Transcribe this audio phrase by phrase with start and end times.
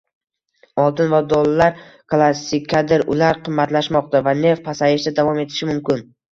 [0.83, 1.75] Oltin va dollar
[2.15, 6.07] klassikadir, ular qimmatlashmoqda va neft pasayishda davom etishi mumkin